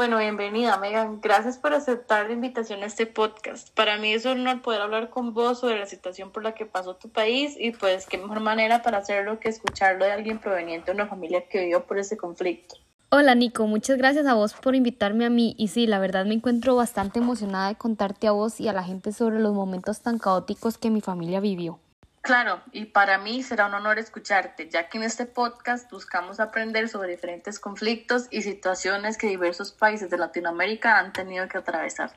Bueno, 0.00 0.16
bienvenida, 0.16 0.78
Megan. 0.78 1.20
Gracias 1.20 1.58
por 1.58 1.74
aceptar 1.74 2.28
la 2.28 2.32
invitación 2.32 2.82
a 2.82 2.86
este 2.86 3.04
podcast. 3.04 3.68
Para 3.74 3.98
mí 3.98 4.14
es 4.14 4.24
un 4.24 4.40
honor 4.40 4.62
poder 4.62 4.80
hablar 4.80 5.10
con 5.10 5.34
vos 5.34 5.60
sobre 5.60 5.78
la 5.78 5.84
situación 5.84 6.30
por 6.30 6.42
la 6.42 6.54
que 6.54 6.64
pasó 6.64 6.96
tu 6.96 7.10
país 7.10 7.54
y 7.60 7.72
pues 7.72 8.06
qué 8.06 8.16
mejor 8.16 8.40
manera 8.40 8.80
para 8.80 8.96
hacerlo 8.96 9.38
que 9.40 9.50
escucharlo 9.50 10.06
de 10.06 10.12
alguien 10.12 10.38
proveniente 10.38 10.86
de 10.90 10.94
una 10.94 11.06
familia 11.06 11.46
que 11.50 11.60
vivió 11.60 11.84
por 11.84 11.98
ese 11.98 12.16
conflicto. 12.16 12.76
Hola 13.10 13.34
Nico, 13.34 13.66
muchas 13.66 13.98
gracias 13.98 14.24
a 14.24 14.32
vos 14.32 14.54
por 14.54 14.74
invitarme 14.74 15.26
a 15.26 15.30
mí 15.30 15.54
y 15.58 15.68
sí, 15.68 15.86
la 15.86 15.98
verdad 15.98 16.24
me 16.24 16.32
encuentro 16.32 16.74
bastante 16.74 17.18
emocionada 17.18 17.68
de 17.68 17.74
contarte 17.74 18.26
a 18.26 18.32
vos 18.32 18.58
y 18.58 18.68
a 18.68 18.72
la 18.72 18.82
gente 18.82 19.12
sobre 19.12 19.38
los 19.38 19.52
momentos 19.52 20.00
tan 20.00 20.18
caóticos 20.18 20.78
que 20.78 20.88
mi 20.88 21.02
familia 21.02 21.40
vivió. 21.40 21.78
Claro, 22.22 22.60
y 22.70 22.84
para 22.84 23.16
mí 23.16 23.42
será 23.42 23.66
un 23.66 23.74
honor 23.74 23.98
escucharte, 23.98 24.68
ya 24.68 24.88
que 24.88 24.98
en 24.98 25.04
este 25.04 25.24
podcast 25.24 25.90
buscamos 25.90 26.38
aprender 26.38 26.88
sobre 26.88 27.12
diferentes 27.12 27.58
conflictos 27.58 28.28
y 28.30 28.42
situaciones 28.42 29.16
que 29.16 29.26
diversos 29.26 29.72
países 29.72 30.10
de 30.10 30.18
Latinoamérica 30.18 30.98
han 30.98 31.14
tenido 31.14 31.48
que 31.48 31.58
atravesar. 31.58 32.12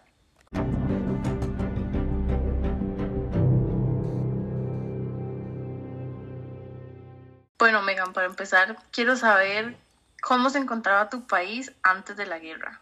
Bueno, 7.58 7.82
Megan, 7.82 8.12
para 8.12 8.28
empezar, 8.28 8.76
quiero 8.92 9.16
saber 9.16 9.78
cómo 10.22 10.50
se 10.50 10.58
encontraba 10.58 11.10
tu 11.10 11.26
país 11.28 11.72
antes 11.82 12.18
de 12.18 12.26
la 12.26 12.40
guerra. 12.40 12.82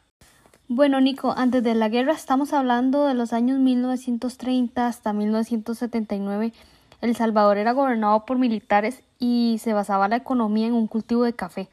Bueno, 0.67 0.99
Nico, 0.99 1.35
antes 1.37 1.61
de 1.61 1.75
la 1.75 1.87
guerra 1.87 2.13
estamos 2.13 2.51
hablando 2.51 3.05
de 3.05 3.13
los 3.13 3.31
años 3.31 3.59
1930 3.59 4.87
hasta 4.87 5.13
1979 5.13 6.51
el 7.01 7.15
Salvador 7.15 7.57
era 7.57 7.73
gobernado 7.73 8.25
por 8.25 8.37
militares 8.37 9.03
y 9.19 9.57
se 9.61 9.73
basaba 9.73 10.07
la 10.07 10.17
economía 10.17 10.67
en 10.67 10.73
un 10.73 10.87
cultivo 10.87 11.23
de 11.23 11.33
café. 11.33 11.67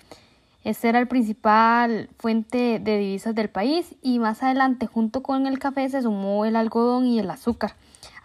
Este 0.65 0.89
era 0.89 0.99
el 0.99 1.07
principal 1.07 2.09
fuente 2.19 2.79
de 2.79 2.99
divisas 2.99 3.35
del 3.35 3.49
país 3.49 3.95
y 4.03 4.19
más 4.19 4.43
adelante 4.43 4.87
junto 4.87 5.23
con 5.23 5.47
el 5.47 5.59
café 5.59 5.89
se 5.89 6.03
sumó 6.03 6.45
el 6.45 6.57
algodón 6.57 7.07
y 7.07 7.19
el 7.21 7.31
azúcar. 7.31 7.75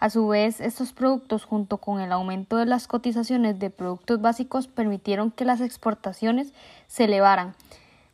A 0.00 0.10
su 0.10 0.28
vez, 0.28 0.60
estos 0.60 0.92
productos 0.92 1.44
junto 1.44 1.78
con 1.78 2.00
el 2.00 2.12
aumento 2.12 2.56
de 2.56 2.66
las 2.66 2.86
cotizaciones 2.86 3.58
de 3.58 3.70
productos 3.70 4.20
básicos 4.20 4.66
permitieron 4.66 5.30
que 5.30 5.44
las 5.44 5.60
exportaciones 5.60 6.52
se 6.86 7.04
elevaran. 7.04 7.54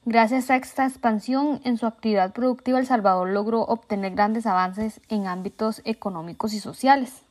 Gracias 0.05 0.51
a 0.51 0.57
esta 0.57 0.87
expansión 0.87 1.61
en 1.65 1.77
su 1.77 1.87
actividad 1.87 2.33
productiva, 2.33 2.79
El 2.79 2.87
Salvador 2.87 3.29
logró 3.29 3.63
obtener 3.63 4.15
grandes 4.15 4.47
avances 4.47 5.01
en 5.09 5.27
ámbitos 5.27 5.83
económicos 5.85 6.55
y 6.55 6.61
sociales. 6.61 7.23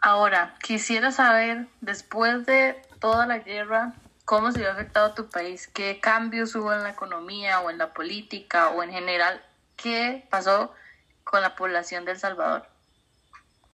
Ahora, 0.00 0.54
quisiera 0.62 1.10
saber, 1.10 1.66
después 1.80 2.46
de 2.46 2.80
toda 3.00 3.26
la 3.26 3.38
guerra, 3.38 3.94
cómo 4.24 4.52
se 4.52 4.66
ha 4.66 4.72
afectado 4.72 5.14
tu 5.14 5.28
país, 5.28 5.68
qué 5.68 5.98
cambios 6.00 6.54
hubo 6.54 6.72
en 6.72 6.82
la 6.82 6.90
economía 6.90 7.60
o 7.60 7.70
en 7.70 7.78
la 7.78 7.92
política 7.94 8.70
o 8.70 8.82
en 8.82 8.90
general, 8.90 9.42
qué 9.76 10.26
pasó 10.30 10.72
con 11.24 11.42
la 11.42 11.56
población 11.56 12.04
de 12.04 12.12
El 12.12 12.18
Salvador. 12.18 12.66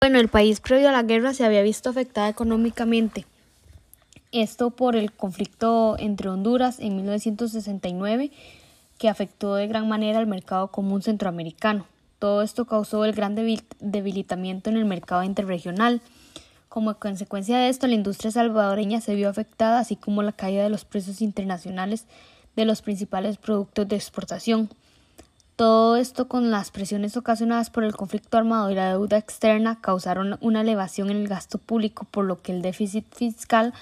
Bueno, 0.00 0.18
el 0.18 0.28
país 0.28 0.60
previo 0.60 0.88
a 0.88 0.92
la 0.92 1.02
guerra 1.02 1.34
se 1.34 1.44
había 1.44 1.62
visto 1.62 1.90
afectado 1.90 2.28
económicamente. 2.28 3.26
Esto 4.32 4.70
por 4.70 4.96
el 4.96 5.12
conflicto 5.12 5.96
entre 5.98 6.28
Honduras 6.28 6.80
en 6.80 6.96
1969, 6.96 8.30
que 8.98 9.08
afectó 9.08 9.54
de 9.54 9.66
gran 9.66 9.88
manera 9.88 10.18
al 10.18 10.26
mercado 10.26 10.68
común 10.68 11.02
centroamericano. 11.02 11.86
Todo 12.18 12.42
esto 12.42 12.64
causó 12.64 13.04
el 13.04 13.12
gran 13.12 13.36
debilitamiento 13.36 14.70
en 14.70 14.76
el 14.76 14.84
mercado 14.84 15.22
interregional. 15.22 16.00
Como 16.68 16.94
consecuencia 16.94 17.58
de 17.58 17.68
esto, 17.68 17.86
la 17.86 17.94
industria 17.94 18.32
salvadoreña 18.32 19.00
se 19.00 19.14
vio 19.14 19.28
afectada, 19.28 19.78
así 19.78 19.94
como 19.94 20.22
la 20.22 20.32
caída 20.32 20.64
de 20.64 20.68
los 20.68 20.84
precios 20.84 21.22
internacionales 21.22 22.06
de 22.56 22.64
los 22.64 22.82
principales 22.82 23.36
productos 23.36 23.86
de 23.86 23.94
exportación. 23.96 24.68
Todo 25.54 25.96
esto 25.96 26.28
con 26.28 26.50
las 26.50 26.70
presiones 26.70 27.16
ocasionadas 27.16 27.70
por 27.70 27.84
el 27.84 27.94
conflicto 27.94 28.36
armado 28.36 28.70
y 28.70 28.74
la 28.74 28.90
deuda 28.90 29.16
externa 29.16 29.80
causaron 29.80 30.38
una 30.40 30.62
elevación 30.62 31.10
en 31.10 31.18
el 31.18 31.28
gasto 31.28 31.58
público, 31.58 32.06
por 32.10 32.24
lo 32.24 32.42
que 32.42 32.52
el 32.52 32.62
déficit 32.62 33.04
fiscal 33.14 33.74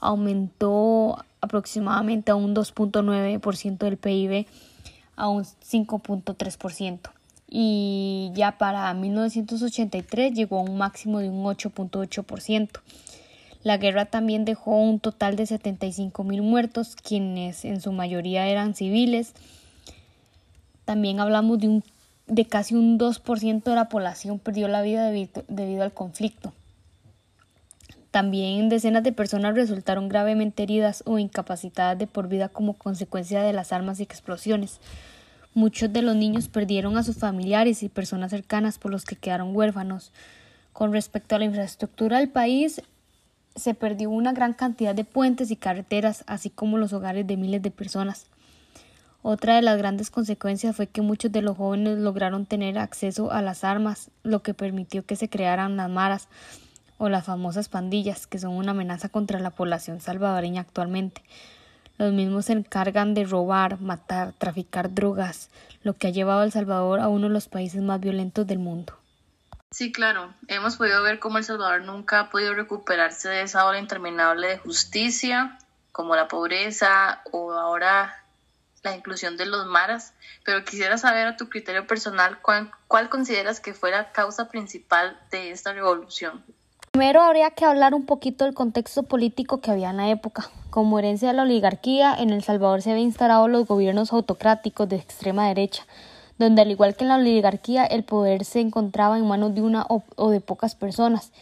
aumentó 0.00 1.24
aproximadamente 1.42 2.32
a 2.32 2.36
un 2.36 2.54
2.9% 2.54 3.78
del 3.78 3.96
PIB 3.98 4.46
a 5.16 5.28
un 5.28 5.44
5.3% 5.44 7.10
y 7.54 8.30
ya 8.32 8.56
para 8.56 8.94
1983 8.94 10.32
llegó 10.32 10.58
a 10.58 10.62
un 10.62 10.78
máximo 10.78 11.18
de 11.18 11.28
un 11.28 11.44
8.8%. 11.44 12.80
La 13.62 13.76
guerra 13.76 14.06
también 14.06 14.46
dejó 14.46 14.78
un 14.78 15.00
total 15.00 15.36
de 15.36 15.44
75 15.44 16.24
mil 16.24 16.40
muertos, 16.40 16.96
quienes 16.96 17.66
en 17.66 17.82
su 17.82 17.92
mayoría 17.92 18.48
eran 18.48 18.74
civiles. 18.74 19.34
También 20.86 21.20
hablamos 21.20 21.58
de, 21.58 21.68
un, 21.68 21.84
de 22.26 22.46
casi 22.46 22.74
un 22.74 22.98
2% 22.98 23.62
de 23.64 23.74
la 23.74 23.90
población 23.90 24.38
perdió 24.38 24.66
la 24.66 24.80
vida 24.80 25.04
debido, 25.04 25.44
debido 25.46 25.82
al 25.82 25.92
conflicto. 25.92 26.54
También 28.10 28.70
decenas 28.70 29.02
de 29.02 29.12
personas 29.12 29.54
resultaron 29.54 30.08
gravemente 30.08 30.62
heridas 30.62 31.02
o 31.04 31.18
incapacitadas 31.18 31.98
de 31.98 32.06
por 32.06 32.28
vida 32.28 32.48
como 32.48 32.72
consecuencia 32.72 33.42
de 33.42 33.52
las 33.52 33.74
armas 33.74 34.00
y 34.00 34.04
explosiones. 34.04 34.80
Muchos 35.54 35.92
de 35.92 36.00
los 36.00 36.16
niños 36.16 36.48
perdieron 36.48 36.96
a 36.96 37.02
sus 37.02 37.16
familiares 37.18 37.82
y 37.82 37.90
personas 37.90 38.30
cercanas 38.30 38.78
por 38.78 38.90
los 38.90 39.04
que 39.04 39.16
quedaron 39.16 39.54
huérfanos. 39.54 40.10
Con 40.72 40.92
respecto 40.92 41.34
a 41.34 41.38
la 41.38 41.44
infraestructura 41.44 42.18
del 42.18 42.30
país, 42.30 42.80
se 43.54 43.74
perdió 43.74 44.08
una 44.08 44.32
gran 44.32 44.54
cantidad 44.54 44.94
de 44.94 45.04
puentes 45.04 45.50
y 45.50 45.56
carreteras, 45.56 46.24
así 46.26 46.48
como 46.48 46.78
los 46.78 46.94
hogares 46.94 47.26
de 47.26 47.36
miles 47.36 47.60
de 47.60 47.70
personas. 47.70 48.26
Otra 49.20 49.56
de 49.56 49.62
las 49.62 49.76
grandes 49.76 50.10
consecuencias 50.10 50.74
fue 50.74 50.86
que 50.86 51.02
muchos 51.02 51.30
de 51.30 51.42
los 51.42 51.58
jóvenes 51.58 51.98
lograron 51.98 52.46
tener 52.46 52.78
acceso 52.78 53.30
a 53.30 53.42
las 53.42 53.62
armas, 53.62 54.10
lo 54.22 54.42
que 54.42 54.54
permitió 54.54 55.04
que 55.04 55.16
se 55.16 55.28
crearan 55.28 55.76
las 55.76 55.90
maras 55.90 56.28
o 56.96 57.10
las 57.10 57.26
famosas 57.26 57.68
pandillas, 57.68 58.26
que 58.26 58.38
son 58.38 58.52
una 58.52 58.70
amenaza 58.70 59.10
contra 59.10 59.38
la 59.38 59.50
población 59.50 60.00
salvadoreña 60.00 60.62
actualmente. 60.62 61.22
Los 61.98 62.12
mismos 62.12 62.46
se 62.46 62.52
encargan 62.52 63.14
de 63.14 63.24
robar, 63.24 63.80
matar, 63.80 64.32
traficar 64.32 64.92
drogas, 64.92 65.50
lo 65.82 65.94
que 65.94 66.08
ha 66.08 66.10
llevado 66.10 66.40
a 66.40 66.44
El 66.44 66.52
Salvador 66.52 67.00
a 67.00 67.08
uno 67.08 67.28
de 67.28 67.34
los 67.34 67.48
países 67.48 67.82
más 67.82 68.00
violentos 68.00 68.46
del 68.46 68.58
mundo. 68.58 68.98
Sí, 69.72 69.90
claro. 69.90 70.34
Hemos 70.48 70.76
podido 70.76 71.02
ver 71.02 71.18
cómo 71.18 71.38
El 71.38 71.44
Salvador 71.44 71.82
nunca 71.82 72.20
ha 72.20 72.30
podido 72.30 72.54
recuperarse 72.54 73.28
de 73.28 73.42
esa 73.42 73.64
ola 73.66 73.78
interminable 73.78 74.48
de 74.48 74.58
justicia, 74.58 75.58
como 75.92 76.14
la 76.14 76.28
pobreza 76.28 77.22
o 77.30 77.52
ahora 77.52 78.22
la 78.82 78.94
inclusión 78.94 79.36
de 79.36 79.46
los 79.46 79.66
maras. 79.66 80.12
Pero 80.44 80.64
quisiera 80.64 80.98
saber 80.98 81.26
a 81.26 81.36
tu 81.36 81.48
criterio 81.48 81.86
personal 81.86 82.40
cuál, 82.42 82.70
cuál 82.86 83.08
consideras 83.08 83.60
que 83.60 83.72
fue 83.72 83.90
la 83.90 84.12
causa 84.12 84.48
principal 84.48 85.18
de 85.30 85.52
esta 85.52 85.72
revolución. 85.72 86.44
Primero 86.92 87.22
habría 87.22 87.52
que 87.52 87.64
hablar 87.64 87.94
un 87.94 88.04
poquito 88.04 88.44
del 88.44 88.52
contexto 88.52 89.04
político 89.04 89.62
que 89.62 89.70
había 89.70 89.88
en 89.88 89.96
la 89.96 90.10
época. 90.10 90.50
Como 90.68 90.98
herencia 90.98 91.28
de 91.28 91.34
la 91.34 91.44
oligarquía, 91.44 92.14
en 92.14 92.28
El 92.28 92.44
Salvador 92.44 92.82
se 92.82 92.90
habían 92.90 93.06
instalado 93.06 93.48
los 93.48 93.66
gobiernos 93.66 94.12
autocráticos 94.12 94.90
de 94.90 94.96
extrema 94.96 95.48
derecha, 95.48 95.86
donde 96.36 96.60
al 96.60 96.70
igual 96.70 96.94
que 96.94 97.04
en 97.04 97.08
la 97.08 97.16
oligarquía 97.16 97.86
el 97.86 98.04
poder 98.04 98.44
se 98.44 98.60
encontraba 98.60 99.16
en 99.16 99.26
manos 99.26 99.54
de 99.54 99.62
una 99.62 99.86
o, 99.88 100.28
de 100.28 100.42
pocas 100.42 100.74
personas, 100.74 101.32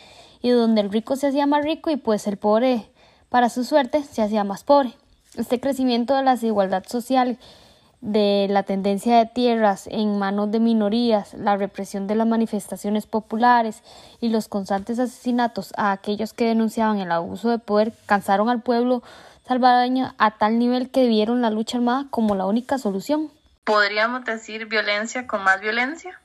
y 0.41 0.51
donde 0.51 0.83
el 0.83 0.93
rico 0.93 1.17
se 1.17 1.27
hacía 1.27 1.49
más 1.49 1.65
rico 1.65 1.91
y 1.91 1.97
pues 1.97 2.29
el 2.29 2.37
pobre, 2.37 2.89
para 3.29 3.49
su 3.49 3.65
suerte, 3.65 4.05
se 4.05 4.23
hacía 4.23 4.45
más 4.45 4.63
pobre. 4.63 4.93
Este 5.37 5.59
crecimiento 5.59 6.15
de 6.15 6.23
la 6.23 6.37
desigualdad 6.37 6.85
social 6.87 7.39
de 8.01 8.47
la 8.49 8.63
tendencia 8.63 9.19
de 9.19 9.27
tierras 9.27 9.87
en 9.87 10.19
manos 10.19 10.51
de 10.51 10.59
minorías, 10.59 11.35
la 11.35 11.57
represión 11.57 12.07
de 12.07 12.15
las 12.15 12.27
manifestaciones 12.27 13.07
populares 13.07 13.83
y 14.21 14.31
los 14.31 14.49
constantes 14.49 14.99
asesinatos 14.99 15.73
a 15.77 15.93
aquellos 15.93 16.33
que 16.33 16.47
denunciaban 16.47 16.99
el 16.99 17.13
abuso 17.13 17.51
de 17.51 17.59
poder 17.59 17.93
cansaron 18.07 18.49
al 18.49 18.63
pueblo 18.63 19.03
salvadoreño 19.47 20.15
a 20.19 20.31
tal 20.39 20.59
nivel 20.59 20.91
que 20.91 21.09
vieron 21.09 21.43
la 21.43 21.51
lucha 21.51 21.77
armada 21.79 22.07
como 22.11 22.35
la 22.35 22.47
única 22.47 22.79
solución. 22.79 23.31
¿Podríamos 23.65 24.25
decir 24.25 24.67
violencia 24.67 25.27
con 25.27 25.45
más 25.45 25.61
violencia? 25.61 26.21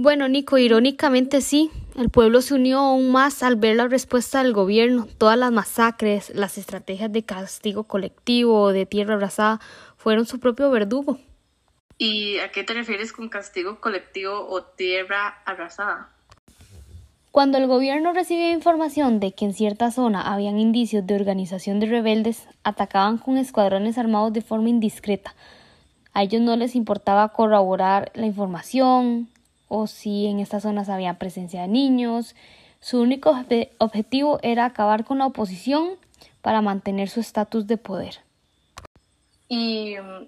Bueno, 0.00 0.28
Nico, 0.28 0.58
irónicamente 0.58 1.40
sí. 1.40 1.72
El 1.96 2.08
pueblo 2.08 2.40
se 2.40 2.54
unió 2.54 2.78
aún 2.78 3.10
más 3.10 3.42
al 3.42 3.56
ver 3.56 3.74
la 3.74 3.88
respuesta 3.88 4.40
del 4.40 4.52
gobierno. 4.52 5.08
Todas 5.18 5.36
las 5.36 5.50
masacres, 5.50 6.30
las 6.36 6.56
estrategias 6.56 7.10
de 7.10 7.24
castigo 7.24 7.82
colectivo 7.82 8.62
o 8.62 8.72
de 8.72 8.86
tierra 8.86 9.14
abrazada 9.14 9.60
fueron 10.08 10.24
su 10.24 10.40
propio 10.40 10.70
verdugo. 10.70 11.18
¿Y 11.98 12.38
a 12.38 12.50
qué 12.50 12.64
te 12.64 12.72
refieres 12.72 13.12
con 13.12 13.28
castigo 13.28 13.78
colectivo 13.78 14.48
o 14.48 14.62
tierra 14.62 15.42
arrasada? 15.44 16.08
Cuando 17.30 17.58
el 17.58 17.66
gobierno 17.66 18.14
recibía 18.14 18.52
información 18.52 19.20
de 19.20 19.32
que 19.32 19.44
en 19.44 19.52
cierta 19.52 19.90
zona 19.90 20.32
habían 20.32 20.58
indicios 20.58 21.06
de 21.06 21.14
organización 21.14 21.78
de 21.78 21.88
rebeldes, 21.88 22.48
atacaban 22.64 23.18
con 23.18 23.36
escuadrones 23.36 23.98
armados 23.98 24.32
de 24.32 24.40
forma 24.40 24.70
indiscreta. 24.70 25.34
A 26.14 26.22
ellos 26.22 26.40
no 26.40 26.56
les 26.56 26.74
importaba 26.74 27.28
corroborar 27.28 28.10
la 28.14 28.24
información 28.24 29.28
o 29.68 29.86
si 29.88 30.24
en 30.24 30.40
estas 30.40 30.62
zonas 30.62 30.88
había 30.88 31.18
presencia 31.18 31.60
de 31.60 31.68
niños. 31.68 32.34
Su 32.80 33.02
único 33.02 33.38
objetivo 33.76 34.38
era 34.42 34.64
acabar 34.64 35.04
con 35.04 35.18
la 35.18 35.26
oposición 35.26 35.98
para 36.40 36.62
mantener 36.62 37.10
su 37.10 37.20
estatus 37.20 37.66
de 37.66 37.76
poder. 37.76 38.26
Y 39.48 39.96
mm, 39.96 40.26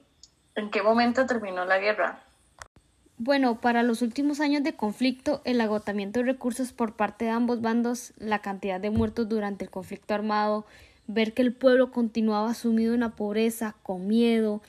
¿En 0.60 0.70
qué 0.70 0.82
momento 0.82 1.26
terminó 1.26 1.64
la 1.64 1.78
guerra? 1.78 2.20
Bueno, 3.16 3.60
para 3.60 3.82
los 3.82 4.02
últimos 4.02 4.40
años 4.40 4.62
de 4.62 4.74
conflicto, 4.74 5.42
el 5.44 5.60
agotamiento 5.60 6.20
de 6.20 6.26
recursos 6.26 6.72
por 6.72 6.94
parte 6.96 7.26
de 7.26 7.30
ambos 7.30 7.60
bandos, 7.60 8.12
la 8.18 8.40
cantidad 8.40 8.80
de 8.80 8.90
muertos 8.90 9.28
durante 9.28 9.64
el 9.64 9.70
conflicto 9.70 10.14
armado, 10.14 10.66
ver 11.06 11.32
que 11.32 11.42
el 11.42 11.54
pueblo 11.54 11.92
continuaba 11.92 12.54
sumido 12.54 12.94
en 12.94 13.00
la 13.00 13.10
pobreza, 13.10 13.74
con 13.82 14.06
miedo, 14.06 14.62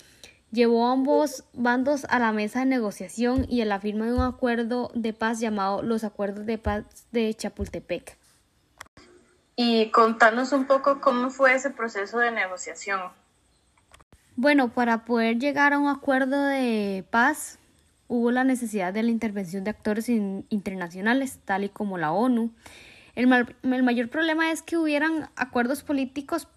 llevó 0.52 0.88
a 0.88 0.94
ambos 0.94 1.46
bandos 1.54 2.06
a 2.10 2.20
la 2.20 2.32
mesa 2.32 2.60
de 2.60 2.66
negociación 2.66 3.46
y 3.50 3.62
a 3.62 3.66
la 3.66 3.80
firma 3.80 4.06
de 4.06 4.14
un 4.14 4.22
acuerdo 4.22 4.92
de 4.94 5.14
paz 5.14 5.40
llamado 5.40 5.82
los 5.82 6.04
Acuerdos 6.04 6.46
de 6.46 6.58
Paz 6.58 6.86
de 7.12 7.34
Chapultepec. 7.34 8.18
Y 9.56 9.92
contanos 9.92 10.52
un 10.52 10.68
poco 10.68 11.00
cómo 11.00 11.30
fue 11.30 11.54
ese 11.54 11.70
proceso 11.70 12.20
de 12.20 12.32
negociación. 12.32 13.02
Bueno, 14.42 14.74
para 14.74 15.06
poder 15.06 15.38
llegar 15.38 15.72
a 15.72 15.78
un 15.78 15.88
acuerdo 15.88 16.44
de 16.44 17.06
paz, 17.12 17.60
hubo 18.08 18.32
la 18.32 18.44
necesidad 18.44 18.92
de 18.92 19.04
la 19.04 19.12
intervención 19.12 19.64
de 19.64 19.70
actores 19.70 20.10
internacionales, 20.10 21.38
tal 21.46 21.64
y 21.64 21.70
como 21.70 22.00
la 22.00 22.12
ONU. 22.12 22.50
El, 23.14 23.32
el 23.62 23.84
mayor 23.84 24.10
problema 24.10 24.50
es 24.50 24.64
que 24.64 24.78
hubieran 24.78 25.30
acuerdos 25.36 25.84
políticos, 25.84 26.48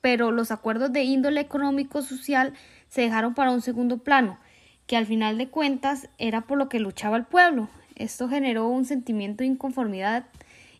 pero 0.00 0.32
los 0.32 0.50
acuerdos 0.50 0.92
de 0.92 1.04
índole 1.04 1.40
económico-social 1.40 2.54
se 2.88 3.02
dejaron 3.02 3.34
para 3.34 3.52
un 3.52 3.62
segundo 3.62 3.98
plano, 3.98 4.40
que 4.88 4.96
al 4.96 5.06
final 5.06 5.38
de 5.38 5.50
cuentas 5.50 6.08
era 6.18 6.40
por 6.40 6.58
lo 6.58 6.68
que 6.68 6.80
luchaba 6.80 7.16
el 7.18 7.24
pueblo. 7.24 7.68
Esto 7.94 8.28
generó 8.28 8.66
un 8.66 8.84
sentimiento 8.84 9.44
de 9.44 9.50
inconformidad 9.50 10.26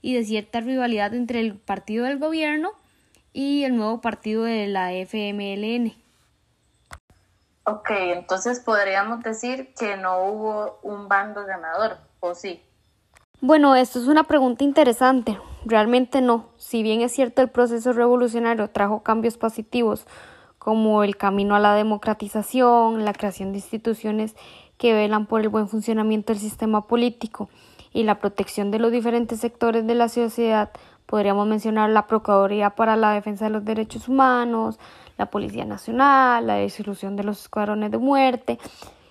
y 0.02 0.14
de 0.14 0.25
cierta 0.25 0.58
rivalidad 0.58 1.14
entre 1.14 1.38
el 1.38 1.54
partido 1.54 2.04
del 2.04 2.19
gobierno 2.19 2.72
y 3.32 3.64
el 3.64 3.76
nuevo 3.76 4.00
partido 4.00 4.44
de 4.44 4.66
la 4.66 4.92
FMLN. 4.92 5.94
Ok, 7.64 7.90
entonces 7.90 8.60
podríamos 8.60 9.22
decir 9.22 9.75
que 9.78 9.96
no 9.96 10.22
hubo 10.22 10.78
un 10.82 11.08
bando 11.08 11.44
ganador, 11.44 11.98
¿o 12.20 12.34
sí? 12.34 12.62
Bueno, 13.40 13.76
esto 13.76 13.98
es 13.98 14.06
una 14.08 14.25
pregunta 14.25 14.64
interesante. 14.64 15.38
Realmente 15.64 16.20
no. 16.20 16.46
Si 16.56 16.82
bien 16.82 17.02
es 17.02 17.12
cierto 17.12 17.42
el 17.42 17.50
proceso 17.50 17.92
revolucionario 17.92 18.70
trajo 18.70 19.02
cambios 19.02 19.36
positivos 19.36 20.06
como 20.58 21.04
el 21.04 21.16
camino 21.16 21.54
a 21.54 21.60
la 21.60 21.75
democratización, 21.75 23.04
la 23.04 23.12
creación 23.12 23.52
de 23.52 23.58
instituciones 23.58 24.34
que 24.76 24.92
velan 24.92 25.26
por 25.26 25.40
el 25.40 25.48
buen 25.48 25.69
funcionamiento 25.69 26.32
del 26.32 26.40
sistema 26.40 26.86
político 26.86 27.48
y 27.92 28.04
la 28.04 28.19
protección 28.19 28.70
de 28.70 28.78
los 28.78 28.92
diferentes 28.92 29.40
sectores 29.40 29.86
de 29.86 29.94
la 29.94 30.08
sociedad, 30.08 30.70
podríamos 31.08 31.49
mencionar 31.49 31.88
la 31.88 32.06
Procuraduría 32.06 32.70
para 32.70 32.94
la 32.94 33.12
Defensa 33.12 33.46
de 33.46 33.50
los 33.50 33.64
Derechos 33.64 34.08
Humanos, 34.08 34.78
la 35.16 35.26
Policía 35.26 35.64
Nacional, 35.64 36.46
la 36.46 36.58
disolución 36.58 37.16
de 37.16 37.25
los 37.25 37.40
escuadrones 37.40 37.90
de 37.90 37.96
muerte. 37.96 38.58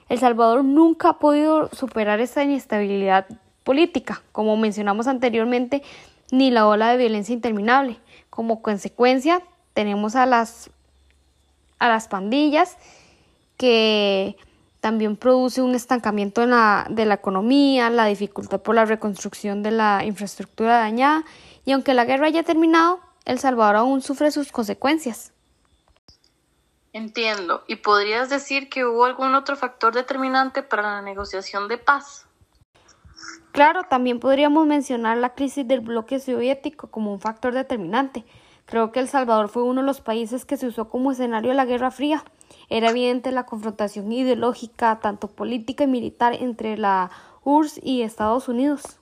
El 0.07 0.19
Salvador 0.19 0.63
nunca 0.63 1.09
ha 1.09 1.19
podido 1.19 1.69
superar 1.73 2.19
esa 2.19 2.43
inestabilidad 2.43 3.25
política, 3.63 4.21
como 4.31 4.55
mencionamos 4.57 5.07
anteriormente, 5.07 5.81
ni 6.31 6.51
la 6.51 6.67
ola 6.67 6.91
de 6.91 6.97
violencia 6.97 7.33
interminable. 7.33 7.97
Como 8.29 8.61
consecuencia, 8.61 9.41
tenemos 9.73 10.15
a 10.15 10.27
las, 10.27 10.69
a 11.79 11.89
las 11.89 12.07
pandillas 12.07 12.77
que 13.57 14.37
también 14.81 15.15
produce 15.15 15.63
un 15.63 15.73
estancamiento 15.73 16.43
en 16.43 16.51
la, 16.51 16.85
de 16.91 17.05
la 17.05 17.15
economía, 17.15 17.89
la 17.89 18.05
dificultad 18.05 18.61
por 18.61 18.75
la 18.75 18.85
reconstrucción 18.85 19.63
de 19.63 19.71
la 19.71 20.05
infraestructura 20.05 20.77
dañada 20.77 21.25
y 21.67 21.73
aunque 21.73 21.93
la 21.93 22.05
guerra 22.05 22.27
haya 22.27 22.43
terminado, 22.43 23.01
El 23.25 23.39
Salvador 23.39 23.75
aún 23.75 24.01
sufre 24.01 24.31
sus 24.31 24.53
consecuencias. 24.53 25.33
Entiendo. 26.93 27.65
¿Y 27.67 27.75
podrías 27.75 28.29
decir 28.29 28.69
que 28.69 28.85
hubo 28.85 29.03
algún 29.03 29.35
otro 29.35 29.57
factor 29.57 29.93
determinante 29.93 30.63
para 30.63 30.83
la 30.83 31.01
negociación 31.01 31.67
de 31.67 31.77
paz? 31.77 32.25
Claro, 33.51 33.83
también 33.83 34.21
podríamos 34.21 34.65
mencionar 34.65 35.17
la 35.17 35.35
crisis 35.35 35.67
del 35.67 35.81
bloque 35.81 36.21
soviético 36.21 36.87
como 36.87 37.11
un 37.11 37.19
factor 37.19 37.53
determinante. 37.53 38.23
Creo 38.65 38.93
que 38.93 39.01
El 39.01 39.09
Salvador 39.09 39.49
fue 39.49 39.63
uno 39.63 39.81
de 39.81 39.87
los 39.87 39.99
países 39.99 40.45
que 40.45 40.55
se 40.55 40.67
usó 40.67 40.87
como 40.87 41.11
escenario 41.11 41.49
de 41.49 41.57
la 41.57 41.65
Guerra 41.65 41.91
Fría. 41.91 42.23
Era 42.69 42.91
evidente 42.91 43.33
la 43.33 43.45
confrontación 43.45 44.09
ideológica, 44.09 44.99
tanto 45.01 45.27
política 45.27 45.83
y 45.83 45.87
militar, 45.87 46.33
entre 46.33 46.77
la 46.77 47.11
URSS 47.43 47.81
y 47.83 48.03
Estados 48.03 48.47
Unidos. 48.47 49.01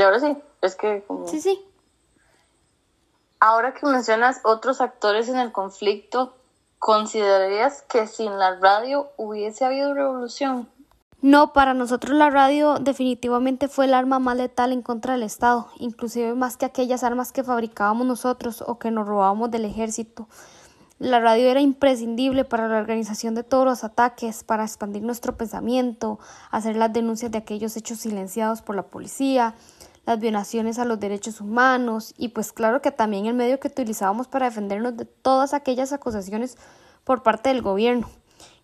Y 0.00 0.02
ahora 0.02 0.18
sí, 0.18 0.34
es 0.62 0.76
que 0.76 1.04
Sí, 1.26 1.42
sí. 1.42 1.62
Ahora 3.38 3.74
que 3.74 3.84
mencionas 3.84 4.40
otros 4.44 4.80
actores 4.80 5.28
en 5.28 5.38
el 5.38 5.52
conflicto, 5.52 6.32
¿considerarías 6.78 7.82
que 7.82 8.06
sin 8.06 8.38
la 8.38 8.56
radio 8.56 9.10
hubiese 9.18 9.66
habido 9.66 9.92
revolución? 9.92 10.70
No, 11.20 11.52
para 11.52 11.74
nosotros 11.74 12.16
la 12.16 12.30
radio 12.30 12.78
definitivamente 12.80 13.68
fue 13.68 13.84
el 13.84 13.92
arma 13.92 14.18
más 14.18 14.38
letal 14.38 14.72
en 14.72 14.80
contra 14.80 15.12
del 15.12 15.22
Estado, 15.22 15.68
inclusive 15.76 16.32
más 16.32 16.56
que 16.56 16.64
aquellas 16.64 17.04
armas 17.04 17.30
que 17.30 17.44
fabricábamos 17.44 18.06
nosotros 18.06 18.64
o 18.66 18.78
que 18.78 18.90
nos 18.90 19.06
robábamos 19.06 19.50
del 19.50 19.66
ejército. 19.66 20.28
La 20.98 21.18
radio 21.18 21.48
era 21.48 21.60
imprescindible 21.60 22.44
para 22.44 22.68
la 22.68 22.78
organización 22.78 23.34
de 23.34 23.42
todos 23.42 23.66
los 23.66 23.84
ataques, 23.84 24.44
para 24.44 24.64
expandir 24.64 25.02
nuestro 25.02 25.36
pensamiento, 25.36 26.18
hacer 26.50 26.76
las 26.76 26.90
denuncias 26.90 27.30
de 27.30 27.38
aquellos 27.38 27.76
hechos 27.76 28.00
silenciados 28.00 28.60
por 28.60 28.76
la 28.76 28.82
policía, 28.82 29.54
las 30.10 30.18
violaciones 30.18 30.80
a 30.80 30.84
los 30.84 30.98
derechos 30.98 31.40
humanos 31.40 32.14
y 32.18 32.30
pues 32.30 32.52
claro 32.52 32.82
que 32.82 32.90
también 32.90 33.26
el 33.26 33.34
medio 33.34 33.60
que 33.60 33.68
utilizábamos 33.68 34.26
para 34.26 34.46
defendernos 34.46 34.96
de 34.96 35.04
todas 35.04 35.54
aquellas 35.54 35.92
acusaciones 35.92 36.58
por 37.04 37.22
parte 37.22 37.50
del 37.50 37.62
gobierno, 37.62 38.10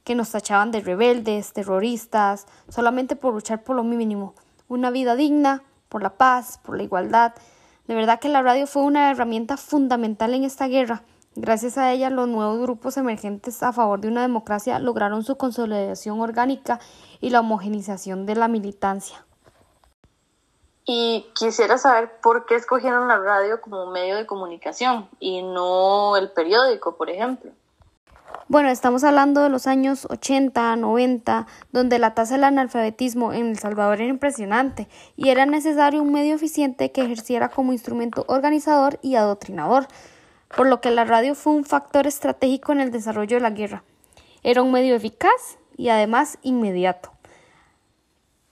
que 0.03 0.17
nos 0.17 0.33
tachaban 0.33 0.73
de 0.73 0.81
rebeldes, 0.81 1.53
terroristas, 1.53 2.49
solamente 2.69 3.15
por 3.15 3.33
luchar 3.33 3.63
por 3.63 3.77
lo 3.77 3.85
mínimo, 3.85 4.35
una 4.67 4.91
vida 4.91 5.15
digna, 5.15 5.63
por 5.89 6.03
la 6.03 6.17
paz, 6.17 6.59
por 6.65 6.77
la 6.77 6.83
igualdad. 6.83 7.33
De 7.87 7.95
verdad 7.95 8.19
que 8.19 8.29
la 8.29 8.43
radio 8.43 8.67
fue 8.67 8.83
una 8.83 9.13
herramienta 9.13 9.57
fundamental 9.57 10.35
en 10.35 10.43
esta 10.43 10.67
guerra. 10.67 11.05
Gracias 11.37 11.79
a 11.79 11.93
ella, 11.93 12.11
los 12.11 12.27
nuevos 12.27 12.59
grupos 12.59 12.97
emergentes 12.97 13.63
a 13.63 13.73
favor 13.73 14.01
de 14.01 14.09
una 14.09 14.23
democracia 14.23 14.81
lograron 14.81 15.23
su 15.23 15.37
consolidación 15.37 16.21
orgánica 16.21 16.81
y 17.21 17.31
la 17.31 17.39
homogenización 17.39 18.27
de 18.27 18.35
la 18.35 18.49
militancia. 18.49 19.26
Y 20.89 21.27
quisiera 21.35 21.79
saber 21.79 22.21
por 22.23 22.47
qué 22.47 22.55
escogieron 22.55 23.09
la 23.09 23.19
radio 23.19 23.61
como 23.61 23.87
medio 23.87 24.15
de 24.15 24.25
comunicación 24.25 25.09
y 25.19 25.43
no 25.43 26.17
el 26.17 26.31
periódico, 26.31 26.97
por 26.97 27.11
ejemplo. 27.11 27.51
Bueno, 28.47 28.69
estamos 28.69 29.03
hablando 29.03 29.43
de 29.43 29.49
los 29.49 29.67
años 29.67 30.07
80, 30.09 30.77
90, 30.77 31.49
donde 31.73 31.99
la 31.99 32.15
tasa 32.15 32.35
del 32.35 32.45
analfabetismo 32.45 33.33
en 33.33 33.49
El 33.49 33.59
Salvador 33.59 34.01
era 34.01 34.09
impresionante 34.09 34.89
y 35.17 35.31
era 35.31 35.45
necesario 35.45 36.01
un 36.01 36.13
medio 36.13 36.37
eficiente 36.37 36.93
que 36.93 37.03
ejerciera 37.03 37.49
como 37.49 37.73
instrumento 37.73 38.25
organizador 38.29 39.01
y 39.03 39.17
adoctrinador, 39.17 39.89
por 40.57 40.69
lo 40.69 40.81
que 40.81 40.93
la 40.93 41.05
radio 41.05 41.35
fue 41.35 41.55
un 41.55 41.65
factor 41.65 42.07
estratégico 42.07 42.71
en 42.71 42.81
el 42.81 42.93
desarrollo 42.93 43.39
de 43.39 43.43
la 43.43 43.51
guerra. 43.51 43.83
Era 44.45 44.63
un 44.63 44.71
medio 44.71 44.95
eficaz 44.95 45.59
y 45.77 45.89
además 45.89 46.39
inmediato 46.43 47.16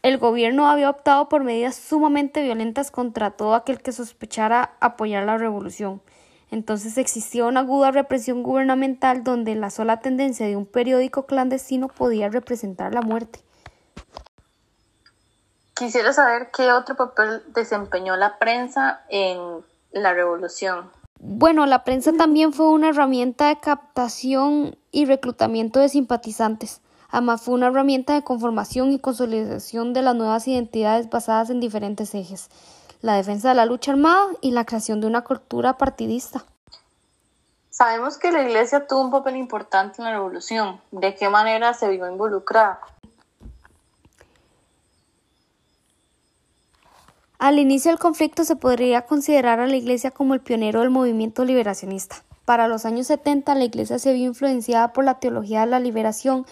el 0.04 0.18
gobierno 0.18 0.68
había 0.68 0.90
optado 0.90 1.30
por 1.30 1.44
medidas 1.44 1.76
sumamente 1.76 2.42
violentas 2.42 2.90
contra 2.90 3.30
todo 3.30 3.54
aquel 3.54 3.80
que 3.80 3.90
sospechara 3.90 4.76
apoyar 4.78 5.24
la 5.24 5.38
revolución. 5.38 6.02
Entonces 6.50 6.98
existía 6.98 7.46
una 7.46 7.60
aguda 7.60 7.90
represión 7.90 8.42
gubernamental 8.42 9.24
donde 9.24 9.54
la 9.54 9.70
sola 9.70 10.00
tendencia 10.00 10.46
de 10.46 10.56
un 10.56 10.66
periódico 10.66 11.24
clandestino 11.24 11.88
podía 11.88 12.28
representar 12.28 12.92
la 12.92 13.00
muerte. 13.00 13.40
Quisiera 15.74 16.12
saber 16.12 16.50
qué 16.54 16.70
otro 16.70 16.96
papel 16.96 17.42
desempeñó 17.54 18.14
la 18.16 18.38
prensa 18.38 19.06
en 19.08 19.64
la 19.90 20.12
revolución. 20.12 20.90
Bueno, 21.18 21.64
la 21.64 21.82
prensa 21.82 22.12
también 22.12 22.52
fue 22.52 22.68
una 22.68 22.90
herramienta 22.90 23.48
de 23.48 23.58
captación 23.58 24.76
y 24.92 25.06
reclutamiento 25.06 25.80
de 25.80 25.88
simpatizantes. 25.88 26.82
Además 27.14 27.42
fue 27.42 27.54
una 27.54 27.68
herramienta 27.68 28.12
de 28.14 28.24
conformación 28.24 28.90
y 28.90 28.98
consolidación 28.98 29.92
de 29.92 30.02
las 30.02 30.16
nuevas 30.16 30.48
identidades 30.48 31.08
basadas 31.08 31.48
en 31.48 31.60
diferentes 31.60 32.12
ejes, 32.12 32.48
la 33.02 33.14
defensa 33.14 33.50
de 33.50 33.54
la 33.54 33.66
lucha 33.66 33.92
armada 33.92 34.26
y 34.40 34.50
la 34.50 34.64
creación 34.64 35.00
de 35.00 35.06
una 35.06 35.22
cultura 35.22 35.78
partidista. 35.78 36.44
Sabemos 37.70 38.18
que 38.18 38.32
la 38.32 38.42
Iglesia 38.42 38.88
tuvo 38.88 39.02
un 39.02 39.12
papel 39.12 39.36
importante 39.36 40.02
en 40.02 40.06
la 40.06 40.10
revolución. 40.10 40.80
¿De 40.90 41.14
qué 41.14 41.28
manera 41.28 41.72
se 41.72 41.88
vio 41.88 42.10
involucrada? 42.10 42.80
Al 47.38 47.60
inicio 47.60 47.92
del 47.92 48.00
conflicto 48.00 48.42
se 48.42 48.56
podría 48.56 49.02
considerar 49.02 49.60
a 49.60 49.68
la 49.68 49.76
Iglesia 49.76 50.10
como 50.10 50.34
el 50.34 50.40
pionero 50.40 50.80
del 50.80 50.90
movimiento 50.90 51.44
liberacionista. 51.44 52.24
Para 52.44 52.66
los 52.66 52.84
años 52.84 53.06
70 53.06 53.54
la 53.54 53.64
Iglesia 53.66 54.00
se 54.00 54.12
vio 54.12 54.26
influenciada 54.26 54.92
por 54.92 55.04
la 55.04 55.20
teología 55.20 55.60
de 55.60 55.66
la 55.66 55.78
liberación 55.78 56.44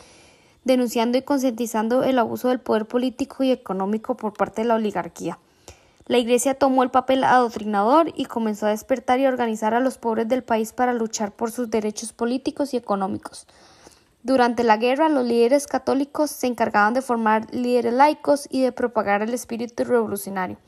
denunciando 0.65 1.19
y 1.19 1.23
concientizando 1.23 2.03
el 2.03 2.19
abuso 2.19 2.49
del 2.49 2.61
poder 2.61 2.87
político 2.87 3.43
y 3.43 3.51
económico 3.51 4.17
por 4.17 4.33
parte 4.33 4.63
de 4.63 4.69
la 4.69 4.75
oligarquía. 4.75 5.39
La 6.07 6.19
Iglesia 6.19 6.55
tomó 6.55 6.83
el 6.83 6.91
papel 6.91 7.23
adoctrinador 7.25 8.13
y 8.17 8.25
comenzó 8.25 8.67
a 8.67 8.71
despertar 8.71 9.21
y 9.21 9.27
organizar 9.27 9.73
a 9.75 9.81
los 9.81 9.99
pobres 9.99 10.29
del 10.29 10.43
país 10.43 10.73
para 10.73 10.93
luchar 10.93 11.33
por 11.33 11.53
sus 11.53 11.71
derechos 11.71 12.13
políticos 12.13 12.75
y 12.75 12.77
económicos. 12.77 13.47
Durante 14.25 14.63
la 14.63 14.77
guerra, 14.77 15.09
los 15.09 15.27
líderes 15.27 15.67
católicos 15.67 16.31
se 16.31 16.47
encargaban 16.47 16.95
de 16.95 17.03
formar 17.03 17.53
líderes 17.53 17.95
laicos 17.95 18.47
y 18.51 18.63
de 18.63 18.73
propagar 18.73 19.23
el 19.23 19.35
espíritu 19.35 19.85
revolucionario. 19.85 20.59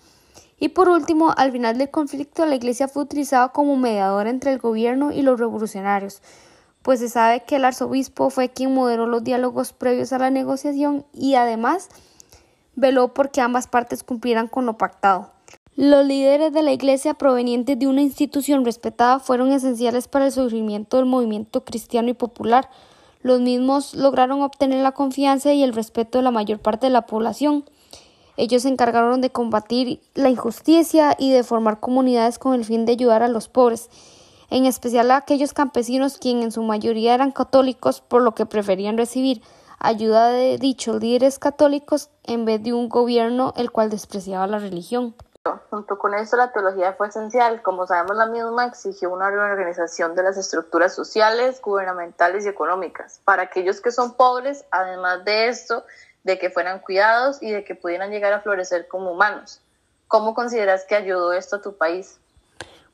Y 0.59 0.71
por 0.71 0.89
último, 0.89 1.33
al 1.37 1.53
final 1.53 1.79
del 1.79 1.91
conflicto, 1.91 2.47
la 2.47 2.55
Iglesia 2.55 2.89
fue 2.89 3.03
utilizada 3.03 3.49
como 3.51 3.77
mediadora 3.77 4.31
entre 4.31 4.53
el 4.53 4.59
gobierno 4.59 5.13
y 5.13 5.23
los 5.23 5.39
revolucionarios, 5.39 6.23
pues 6.85 7.01
se 7.01 7.09
sabe 7.09 7.41
que 7.41 7.57
el 7.57 7.65
arzobispo 7.65 8.31
fue 8.31 8.51
quien 8.51 8.73
moderó 8.73 9.07
los 9.07 9.25
diálogos 9.25 9.73
previos 9.73 10.13
a 10.13 10.19
la 10.19 10.31
negociación 10.31 11.05
y 11.13 11.35
además 11.35 11.89
veló 12.77 13.15
porque 13.15 13.41
ambas 13.41 13.67
partes 13.67 14.05
cumplieran 14.05 14.47
con 14.47 14.67
lo 14.67 14.77
pactado. 14.77 15.31
Los 15.75 16.07
líderes 16.07 16.53
de 16.53 16.63
la 16.63 16.73
Iglesia 16.73 17.15
provenientes 17.15 17.79
de 17.79 17.89
una 17.89 18.03
institución 18.03 18.65
respetada 18.65 19.19
fueron 19.19 19.51
esenciales 19.51 20.07
para 20.07 20.27
el 20.27 20.33
surgimiento 20.33 20.99
del 20.99 21.07
movimiento 21.07 21.65
cristiano 21.65 22.11
y 22.11 22.15
popular, 22.15 22.69
los 23.25 23.41
mismos 23.41 23.95
lograron 23.95 24.43
obtener 24.43 24.83
la 24.83 24.93
confianza 24.93 25.55
y 25.55 25.63
el 25.63 25.73
respeto 25.73 26.19
de 26.19 26.25
la 26.25 26.31
mayor 26.31 26.59
parte 26.59 26.87
de 26.87 26.93
la 26.93 27.07
población. 27.07 27.65
Ellos 28.37 28.63
se 28.63 28.69
encargaron 28.69 29.23
de 29.23 29.31
combatir 29.31 30.01
la 30.13 30.29
injusticia 30.29 31.17
y 31.19 31.31
de 31.31 31.43
formar 31.43 31.81
comunidades 31.81 32.39
con 32.39 32.53
el 32.53 32.67
fin 32.67 32.85
de 32.85 32.93
ayudar 32.93 33.23
a 33.23 33.29
los 33.29 33.49
pobres, 33.49 33.89
en 34.55 34.67
especial 34.67 35.11
a 35.11 35.17
aquellos 35.17 35.53
campesinos 35.53 36.17
quienes 36.17 36.45
en 36.45 36.53
su 36.53 36.63
mayoría 36.63 37.13
eran 37.13 37.33
católicos, 37.33 38.01
por 38.01 38.23
lo 38.23 38.37
que 38.37 38.47
preferían 38.47 38.97
recibir 38.97 39.43
ayuda 39.81 40.29
de 40.29 40.59
dichos 40.59 41.03
líderes 41.03 41.41
católicos 41.41 42.09
en 42.23 42.45
vez 42.45 42.63
de 42.63 42.73
un 42.73 42.89
gobierno 42.89 43.53
el 43.57 43.73
cual 43.73 43.91
despreciaba 43.91 44.47
la 44.47 44.61
religión. 44.61 45.17
Junto 45.71 45.99
con 45.99 46.15
esto, 46.15 46.37
la 46.37 46.53
teología 46.53 46.93
fue 46.93 47.09
esencial. 47.09 47.63
Como 47.63 47.89
sabemos, 47.89 48.17
la 48.17 48.27
misma 48.27 48.67
exigió 48.67 49.13
una 49.13 49.29
reorganización 49.29 50.15
de 50.15 50.23
las 50.23 50.37
estructuras 50.37 50.95
sociales, 50.95 51.61
gubernamentales 51.61 52.47
y 52.47 52.49
económicas 52.49 53.21
para 53.25 53.43
aquellos 53.43 53.81
que 53.81 53.91
son 53.91 54.15
pobres, 54.15 54.65
además 54.71 55.25
de 55.25 55.49
esto, 55.49 55.85
de 56.23 56.39
que 56.39 56.49
fueran 56.49 56.79
cuidados 56.79 57.43
y 57.43 57.51
de 57.51 57.65
que 57.65 57.75
pudieran 57.75 58.13
llegar 58.13 58.33
a 58.33 58.41
florecer 58.41 58.87
como 58.87 59.11
humanos. 59.11 59.61
¿Cómo 60.07 60.33
consideras 60.33 60.85
que 60.85 60.95
ayudó 60.95 61.33
esto 61.33 61.57
a 61.57 61.61
tu 61.61 61.77
país? 61.77 62.21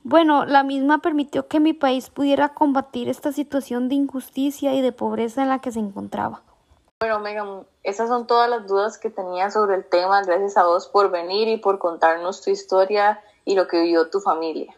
Bueno, 0.03 0.47
la 0.47 0.63
misma 0.63 0.99
permitió 0.99 1.47
que 1.47 1.61
mi 1.61 1.75
país 1.75 2.09
pudiera 2.09 2.51
combatir 2.51 3.09
esta 3.09 3.33
situación 3.33 3.89
de 3.89 3.97
injusticia 3.97 4.75
y 4.75 4.81
de 4.81 4.93
pobreza 4.93 5.43
en 5.43 5.49
la 5.49 5.61
que 5.61 5.73
se 5.73 5.81
encontraba. 5.81 6.43
Bueno, 7.01 7.19
Megan, 7.21 7.67
esas 7.83 8.09
son 8.09 8.27
todas 8.27 8.49
las 8.49 8.67
dudas 8.67 8.99
que 8.99 9.11
tenía 9.11 9.51
sobre 9.51 9.75
el 9.77 9.85
tema. 9.85 10.23
Gracias 10.23 10.57
a 10.57 10.65
vos 10.65 10.87
por 10.89 11.11
venir 11.11 11.49
y 11.49 11.57
por 11.57 11.79
contarnos 11.79 12.43
tu 12.43 12.51
historia 12.51 13.21
y 13.45 13.55
lo 13.55 13.69
que 13.69 13.81
vivió 13.81 14.11
tu 14.11 14.21
familia. 14.21 14.75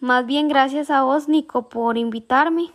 Más 0.00 0.26
bien 0.26 0.48
gracias 0.48 0.90
a 0.90 1.02
vos, 1.02 1.28
Nico, 1.28 1.68
por 1.68 1.96
invitarme. 1.96 2.72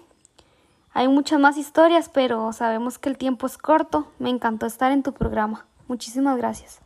Hay 0.93 1.07
muchas 1.07 1.39
más 1.39 1.57
historias, 1.57 2.09
pero 2.09 2.51
sabemos 2.53 2.97
que 2.97 3.09
el 3.09 3.17
tiempo 3.17 3.47
es 3.47 3.57
corto. 3.57 4.07
Me 4.17 4.29
encantó 4.29 4.65
estar 4.65 4.91
en 4.91 5.03
tu 5.03 5.13
programa. 5.13 5.65
Muchísimas 5.87 6.37
gracias. 6.37 6.79